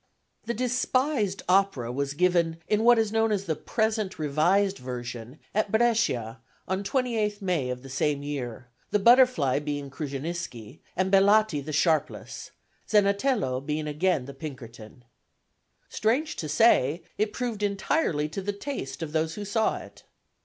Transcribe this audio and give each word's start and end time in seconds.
The 0.47 0.55
despised 0.55 1.43
opera 1.47 1.91
was 1.91 2.15
given 2.15 2.57
in 2.67 2.83
what 2.83 2.97
is 2.97 3.11
known 3.11 3.31
as 3.31 3.45
the 3.45 3.55
present 3.55 4.17
revised 4.17 4.79
version 4.79 5.37
at 5.53 5.71
Brescia, 5.71 6.39
on 6.67 6.83
28 6.83 7.39
May 7.39 7.69
of 7.69 7.83
the 7.83 7.87
same 7.89 8.23
year, 8.23 8.67
the 8.89 8.97
Butterfly 8.97 9.59
being 9.59 9.91
Krusceniski, 9.91 10.79
and 10.95 11.11
Bellati 11.11 11.63
the 11.63 11.71
Sharpless, 11.71 12.49
Zenatello 12.89 13.61
being 13.63 13.85
again 13.87 14.25
the 14.25 14.33
Pinkerton. 14.33 15.03
Strange 15.87 16.35
to 16.37 16.49
say, 16.49 17.03
it 17.19 17.31
proved 17.31 17.61
entirely 17.61 18.27
to 18.29 18.41
the 18.41 18.53
taste 18.53 19.03
of 19.03 19.11
those 19.11 19.35
who 19.35 19.45
saw 19.45 19.77
it. 19.77 20.01